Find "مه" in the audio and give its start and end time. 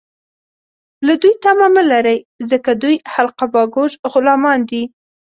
1.75-1.83